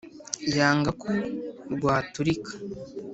[0.57, 1.09] yanga ko
[1.73, 2.51] rwaturika.